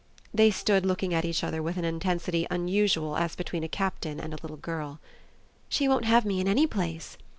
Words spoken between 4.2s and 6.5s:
a little girl. "She won't have me in